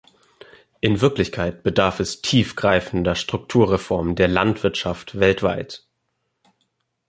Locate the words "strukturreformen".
3.13-4.15